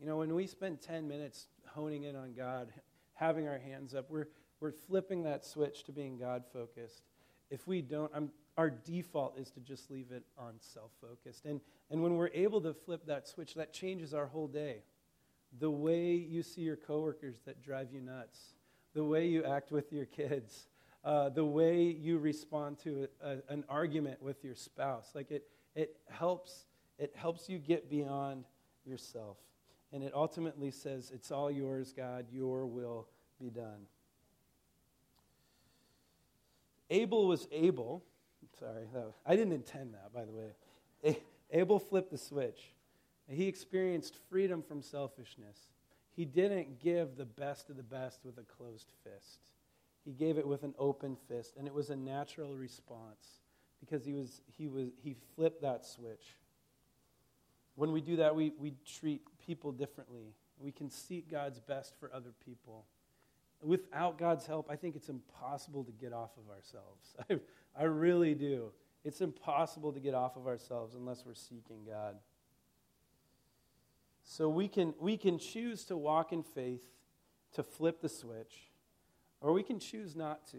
[0.00, 2.68] You know, when we spend 10 minutes honing in on God,
[3.14, 4.28] having our hands up, we're,
[4.60, 7.02] we're flipping that switch to being God focused.
[7.50, 11.44] If we don't, I'm, our default is to just leave it on self focused.
[11.44, 14.82] And, and when we're able to flip that switch, that changes our whole day
[15.58, 18.54] the way you see your coworkers that drive you nuts,
[18.94, 20.68] the way you act with your kids,
[21.04, 25.10] uh, the way you respond to a, a, an argument with your spouse.
[25.14, 26.66] Like it, it helps.
[26.98, 28.44] It helps you get beyond
[28.84, 29.38] yourself,
[29.92, 32.30] and it ultimately says, "It's all yours, God.
[32.30, 33.86] Your will be done."
[36.90, 38.04] Abel was able.
[38.58, 38.86] Sorry,
[39.24, 40.54] I didn't intend that, by the way.
[41.50, 42.74] Abel flipped the switch.
[43.28, 45.70] He experienced freedom from selfishness.
[46.10, 49.52] He didn't give the best of the best with a closed fist.
[50.04, 53.39] He gave it with an open fist, and it was a natural response
[53.80, 56.36] because he, was, he, was, he flipped that switch.
[57.74, 60.34] When we do that, we, we treat people differently.
[60.58, 62.84] We can seek God's best for other people.
[63.62, 67.16] Without God's help, I think it's impossible to get off of ourselves.
[67.78, 68.72] I, I really do.
[69.04, 72.16] It's impossible to get off of ourselves unless we're seeking God.
[74.22, 76.84] So we can, we can choose to walk in faith,
[77.54, 78.70] to flip the switch,
[79.40, 80.58] or we can choose not to.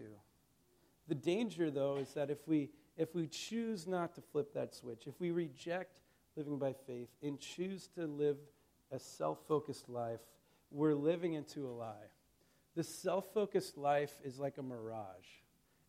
[1.08, 5.06] The danger, though, is that if we, if we choose not to flip that switch,
[5.06, 6.00] if we reject
[6.36, 8.36] living by faith and choose to live
[8.90, 10.20] a self focused life,
[10.70, 12.10] we're living into a lie.
[12.74, 15.40] The self focused life is like a mirage,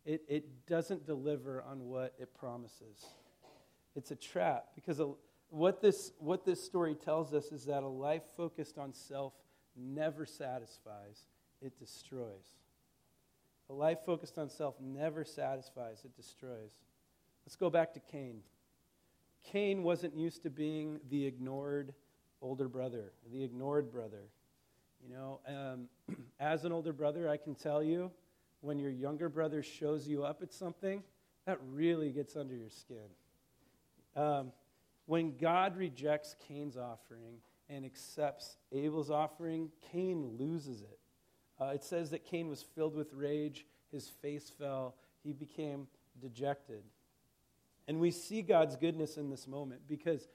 [0.05, 3.05] it, it doesn't deliver on what it promises.
[3.95, 5.11] It's a trap because a,
[5.49, 9.33] what this, what this story tells us is that a life focused on self
[9.75, 11.27] never satisfies,
[11.61, 12.57] it destroys.
[13.69, 16.71] A life focused on self never satisfies, it destroys.
[17.45, 18.41] Let's go back to Cain.
[19.43, 21.93] Cain wasn't used to being the ignored
[22.41, 24.29] older brother, the ignored brother.
[25.05, 28.11] You know, um, as an older brother, I can tell you
[28.61, 31.03] when your younger brother shows you up at something,
[31.45, 33.09] that really gets under your skin.
[34.15, 34.53] Um,
[35.05, 37.35] When God rejects Cain's offering
[37.69, 40.99] and accepts Abel's offering, Cain loses it.
[41.59, 45.87] Uh, it says that Cain was filled with rage, his face fell, he became
[46.21, 46.83] dejected.
[47.87, 50.27] And we see God's goodness in this moment because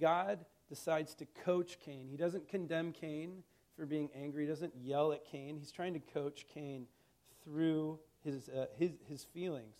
[0.00, 2.08] God decides to coach Cain.
[2.10, 3.42] He doesn't condemn Cain
[3.76, 5.56] for being angry, he doesn't yell at Cain.
[5.56, 6.86] He's trying to coach Cain
[7.44, 9.76] through his, uh, his, his feelings.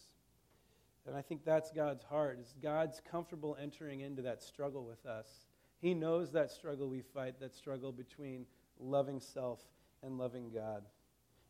[1.05, 2.39] And I think that's God's heart.
[2.41, 5.27] Is God's comfortable entering into that struggle with us.
[5.81, 8.47] He knows that struggle we fight, that struggle between
[8.79, 9.61] loving self
[10.03, 10.85] and loving God.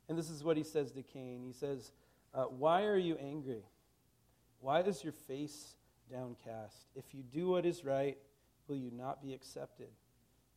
[0.08, 1.42] And this is what he says to Cain.
[1.44, 1.92] He says,
[2.32, 3.64] uh, Why are you angry?
[4.60, 5.76] Why is your face
[6.10, 6.88] downcast?
[6.94, 8.18] If you do what is right,
[8.66, 9.88] will you not be accepted?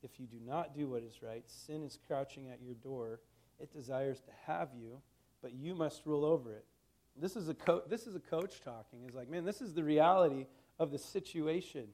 [0.03, 3.19] If you do not do what is right, sin is crouching at your door.
[3.59, 5.01] It desires to have you,
[5.41, 6.65] but you must rule over it.
[7.19, 8.99] This is a, co- this is a coach talking.
[9.03, 10.47] He's like, man, this is the reality
[10.79, 11.87] of the situation.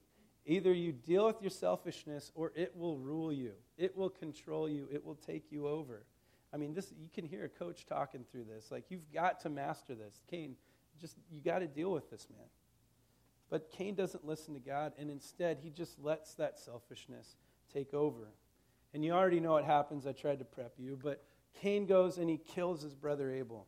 [0.46, 3.52] Either you deal with your selfishness or it will rule you.
[3.78, 4.88] It will control you.
[4.91, 6.04] It will take you over.
[6.54, 8.72] I mean, this you can hear a coach talking through this.
[8.72, 10.22] Like you've got to master this.
[10.30, 10.56] Cain,
[10.99, 12.47] just you got to deal with this man.
[13.49, 17.36] But Cain doesn't listen to God and instead he just lets that selfishness
[17.73, 18.27] take over.
[18.93, 20.05] And you already know what happens.
[20.05, 21.23] I tried to prep you, but
[21.62, 23.67] Cain goes and he kills his brother Abel.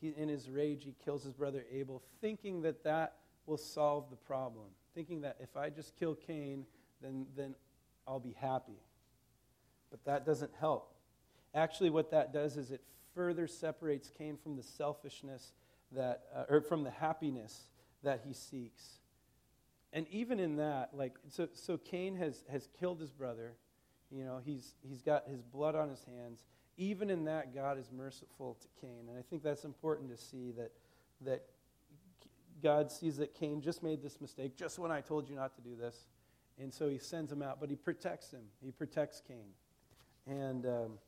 [0.00, 3.14] He, in his rage, he kills his brother Abel, thinking that that
[3.46, 6.64] will solve the problem thinking that if I just kill Cain,
[7.02, 7.54] then, then
[8.06, 8.80] I'll be happy.
[9.90, 10.94] But that doesn't help.
[11.54, 12.82] Actually, what that does is it
[13.14, 15.52] further separates Cain from the selfishness
[15.94, 17.68] that, uh, or from the happiness
[18.02, 19.00] that he seeks.
[19.92, 23.52] And even in that, like, so, so Cain has, has killed his brother.
[24.10, 26.44] You know, he's, he's got his blood on his hands.
[26.76, 29.06] Even in that, God is merciful to Cain.
[29.08, 30.72] And I think that's important to see that,
[31.20, 31.44] that
[32.62, 35.60] God sees that Cain just made this mistake just when I told you not to
[35.60, 36.06] do this.
[36.58, 38.42] And so he sends him out, but he protects him.
[38.64, 39.50] He protects Cain.
[40.26, 40.98] And, um,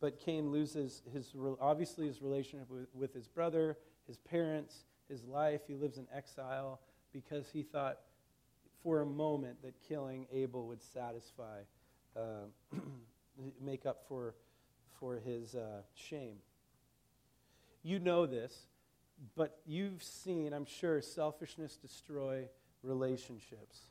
[0.00, 5.60] but Cain loses his, obviously his relationship with, with his brother, his parents, his life.
[5.68, 6.80] He lives in exile
[7.12, 7.98] because he thought
[8.82, 11.60] for a moment that killing Abel would satisfy,
[12.16, 12.46] uh,
[13.60, 14.34] make up for,
[14.98, 16.38] for his uh, shame.
[17.84, 18.66] You know this
[19.36, 22.48] but you've seen, I'm sure, selfishness destroy
[22.82, 23.82] relationships,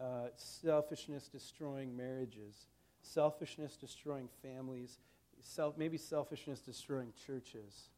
[0.00, 2.66] uh, selfishness destroying marriages,
[3.02, 4.98] selfishness destroying families,
[5.40, 7.88] self, maybe selfishness destroying churches.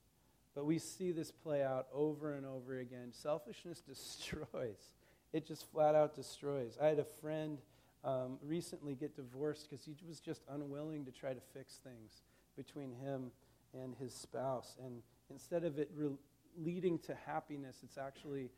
[0.58, 3.12] But we see this play out over and over again.
[3.12, 4.92] Selfishness destroys,
[5.32, 6.76] it just flat out destroys.
[6.82, 7.58] I had a friend
[8.02, 12.22] um, recently get divorced because he was just unwilling to try to fix things
[12.56, 13.30] between him
[13.72, 14.74] and his spouse.
[14.84, 16.16] And instead of it re-
[16.60, 17.76] leading to happiness.
[17.84, 18.50] It's actually,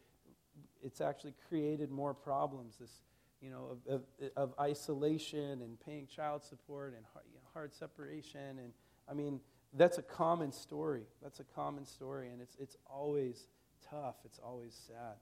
[0.82, 2.76] it's actually created more problems.
[2.80, 3.02] This,
[3.42, 7.74] you know, of, of, of isolation and paying child support and hard, you know, hard
[7.74, 8.58] separation.
[8.58, 8.72] And
[9.06, 9.38] I mean,
[9.74, 11.04] that's a common story.
[11.22, 13.46] That's a common story, and it's, it's always
[13.88, 14.16] tough.
[14.24, 15.16] It's always sad.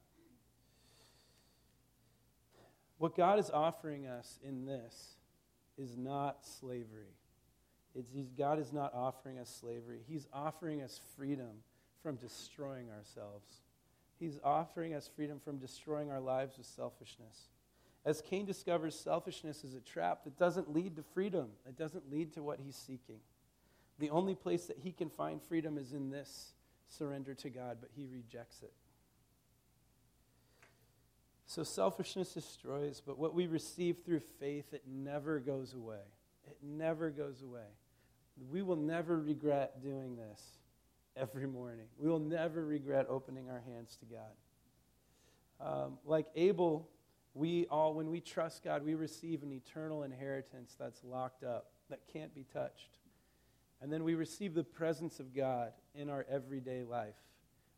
[2.99, 5.15] What God is offering us in this
[5.77, 7.15] is not slavery.
[7.95, 10.01] It's, God is not offering us slavery.
[10.09, 11.63] He's offering us freedom
[12.03, 13.61] from destroying ourselves.
[14.19, 17.49] He's offering us freedom from destroying our lives with selfishness.
[18.05, 22.33] As Cain discovers, selfishness is a trap that doesn't lead to freedom, it doesn't lead
[22.35, 23.21] to what he's seeking.
[23.99, 26.53] The only place that he can find freedom is in this
[26.89, 28.73] surrender to God, but he rejects it.
[31.47, 36.03] So selfishness destroys, but what we receive through faith, it never goes away.
[36.47, 37.67] It never goes away.
[38.51, 40.41] We will never regret doing this
[41.17, 41.87] every morning.
[41.99, 44.37] We will never regret opening our hands to God.
[45.61, 46.89] Um, like Abel,
[47.35, 52.01] we all, when we trust God, we receive an eternal inheritance that's locked up, that
[52.13, 52.98] can't be touched.
[53.81, 57.15] And then we receive the presence of God in our everyday life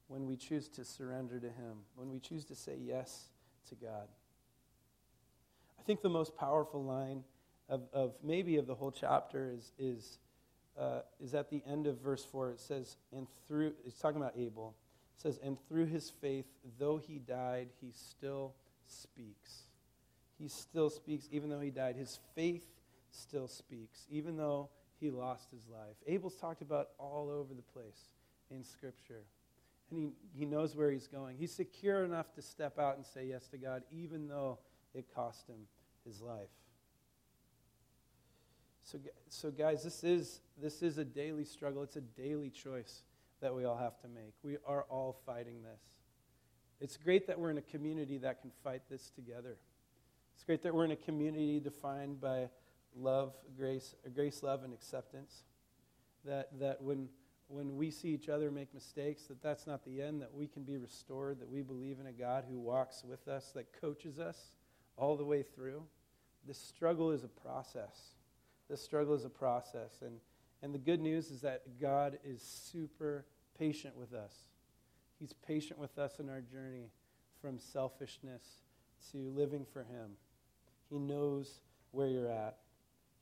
[0.09, 3.29] when we choose to surrender to Him, when we choose to say yes
[3.69, 4.09] to God.
[5.79, 7.25] I think the most powerful line
[7.69, 10.19] of, of maybe of the whole chapter is, is
[10.79, 12.53] uh, is at the end of verse 4.
[12.53, 14.75] It says, and through, it's talking about Abel.
[15.17, 16.47] It says, and through his faith,
[16.79, 18.55] though he died, he still
[18.87, 19.65] speaks.
[20.39, 21.97] He still speaks, even though he died.
[21.97, 22.65] His faith
[23.11, 24.71] still speaks, even though
[25.01, 25.97] he lost his life.
[26.07, 28.11] Abel's talked about all over the place
[28.51, 29.23] in Scripture.
[29.91, 31.37] And he, he knows where he's going.
[31.39, 34.59] He's secure enough to step out and say yes to God, even though
[34.95, 35.57] it cost him
[36.07, 36.49] his life.
[38.83, 38.99] So,
[39.29, 41.83] so guys, this is, this is a daily struggle.
[41.83, 43.03] It's a daily choice
[43.41, 44.35] that we all have to make.
[44.43, 45.81] We are all fighting this.
[46.81, 49.57] It's great that we're in a community that can fight this together.
[50.35, 52.49] It's great that we're in a community defined by
[52.97, 55.45] love, grace, grace, love, and acceptance.
[56.25, 57.09] That, that when,
[57.49, 60.63] when we see each other make mistakes, that that's not the end, that we can
[60.63, 64.53] be restored, that we believe in a God who walks with us, that coaches us
[64.97, 65.83] all the way through.
[66.47, 68.15] This struggle is a process.
[68.69, 70.03] This struggle is a process.
[70.03, 70.21] And,
[70.63, 73.25] and the good news is that God is super
[73.59, 74.35] patient with us.
[75.19, 76.91] He's patient with us in our journey
[77.41, 78.43] from selfishness
[79.13, 80.13] to living for Him.
[80.89, 81.61] He knows
[81.91, 82.57] where you're at.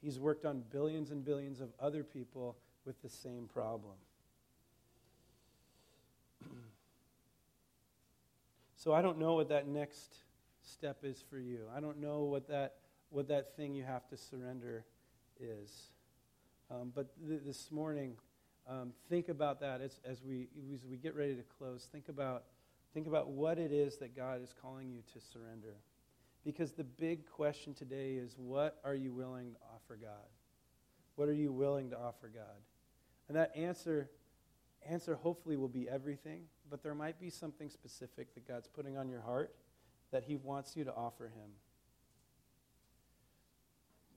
[0.03, 3.95] He's worked on billions and billions of other people with the same problem.
[8.77, 10.19] so I don't know what that next
[10.63, 11.61] step is for you.
[11.75, 12.77] I don't know what that,
[13.11, 14.85] what that thing you have to surrender
[15.41, 15.91] is.
[16.71, 18.15] Um, but th- this morning,
[18.69, 21.89] um, think about that as, as, we, as we get ready to close.
[21.91, 22.45] Think about,
[22.95, 25.75] think about what it is that God is calling you to surrender.
[26.45, 30.29] Because the big question today is what are you willing to offer God?
[31.17, 32.63] What are you willing to offer God?
[33.29, 34.11] And that answer,
[34.89, 39.09] answer hopefully will be everything, but there might be something specific that God's putting on
[39.09, 39.55] your heart
[40.11, 41.51] that He wants you to offer Him.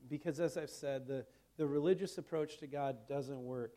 [0.09, 1.25] Because as I've said, the,
[1.57, 3.73] the religious approach to God doesn't work.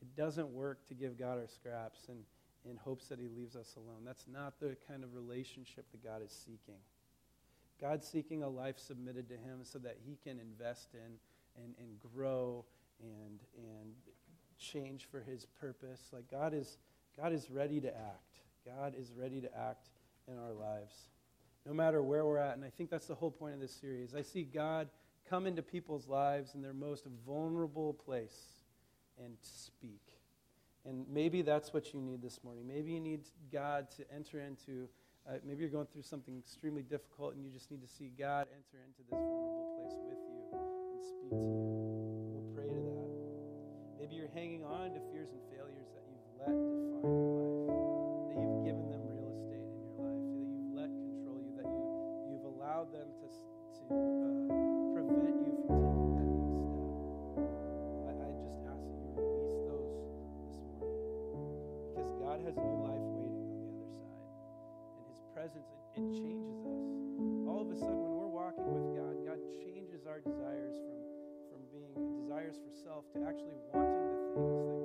[0.00, 2.18] It doesn't work to give God our scraps and
[2.68, 4.02] in hopes that He leaves us alone.
[4.04, 6.80] That's not the kind of relationship that God is seeking.
[7.80, 12.14] God's seeking a life submitted to Him so that He can invest in and, and
[12.14, 12.64] grow
[13.00, 13.92] and, and
[14.58, 16.00] change for His purpose.
[16.12, 16.78] Like God is,
[17.16, 18.40] God is ready to act.
[18.66, 19.88] God is ready to act
[20.28, 20.94] in our lives,
[21.66, 22.56] no matter where we're at.
[22.56, 24.14] And I think that's the whole point of this series.
[24.14, 24.88] I see God
[25.28, 28.36] come into people's lives in their most vulnerable place
[29.18, 30.02] and speak.
[30.84, 32.66] And maybe that's what you need this morning.
[32.66, 33.20] Maybe you need
[33.52, 34.88] God to enter into
[35.28, 38.46] uh, maybe you're going through something extremely difficult and you just need to see God
[38.52, 41.60] enter into this vulnerable place with you and speak to you.
[42.34, 43.10] We'll pray to that.
[44.00, 48.36] Maybe you're hanging on to fears and failures that you've let define your life, that
[48.40, 51.84] you've given them real estate in your life, that you've let control you, that you,
[52.32, 54.69] you've allowed them to, to uh,
[65.50, 66.78] presence, it, it changes us.
[67.50, 70.98] All of a sudden, when we're walking with God, God changes our desires from,
[71.50, 71.90] from being
[72.22, 74.79] desires for self to actually wanting the things that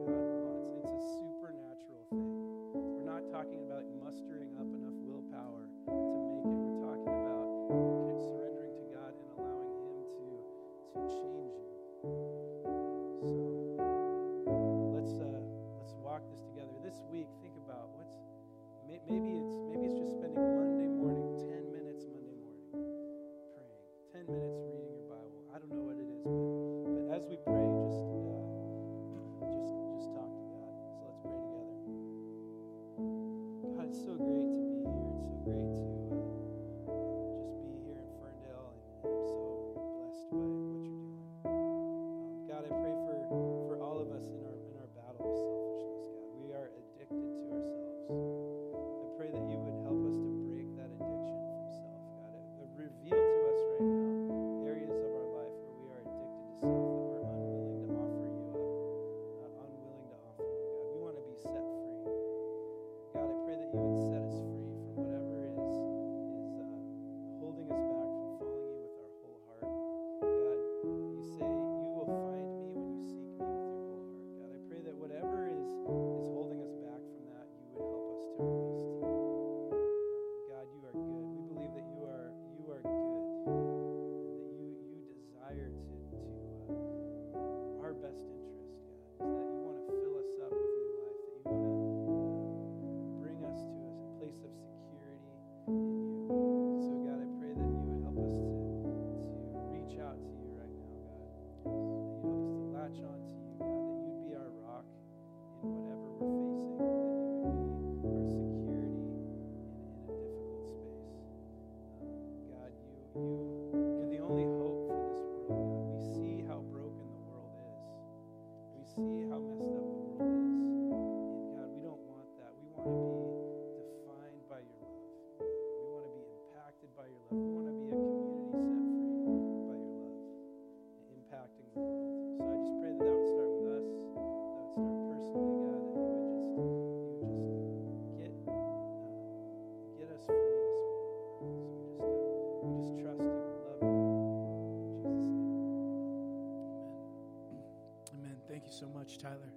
[149.26, 149.55] Tyler.